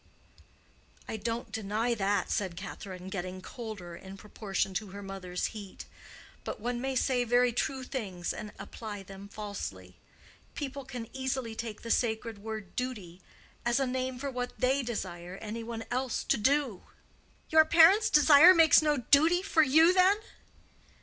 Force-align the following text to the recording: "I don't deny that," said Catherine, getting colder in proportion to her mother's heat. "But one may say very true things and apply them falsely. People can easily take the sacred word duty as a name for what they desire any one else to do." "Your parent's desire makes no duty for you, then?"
"I 1.07 1.15
don't 1.15 1.51
deny 1.51 1.93
that," 1.93 2.31
said 2.31 2.55
Catherine, 2.57 3.07
getting 3.07 3.39
colder 3.39 3.95
in 3.95 4.17
proportion 4.17 4.73
to 4.73 4.87
her 4.87 5.03
mother's 5.03 5.45
heat. 5.53 5.85
"But 6.43 6.59
one 6.59 6.81
may 6.81 6.95
say 6.95 7.23
very 7.23 7.53
true 7.53 7.83
things 7.83 8.33
and 8.33 8.51
apply 8.57 9.03
them 9.03 9.27
falsely. 9.29 9.97
People 10.55 10.85
can 10.85 11.07
easily 11.13 11.53
take 11.53 11.83
the 11.83 11.91
sacred 11.91 12.39
word 12.39 12.75
duty 12.75 13.21
as 13.63 13.79
a 13.79 13.85
name 13.85 14.17
for 14.17 14.31
what 14.31 14.53
they 14.59 14.81
desire 14.81 15.37
any 15.39 15.63
one 15.63 15.85
else 15.91 16.23
to 16.23 16.37
do." 16.37 16.81
"Your 17.51 17.63
parent's 17.63 18.09
desire 18.09 18.55
makes 18.55 18.81
no 18.81 18.97
duty 18.97 19.43
for 19.43 19.61
you, 19.61 19.93
then?" 19.93 20.17